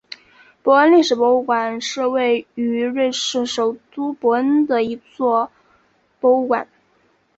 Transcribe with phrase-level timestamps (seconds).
[0.63, 5.51] 伯恩历史博物馆是位于瑞士首都伯恩的一座
[6.19, 6.67] 博物馆。